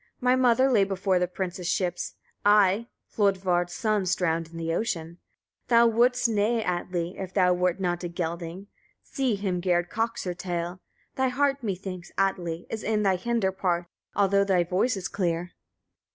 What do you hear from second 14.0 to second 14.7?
although thy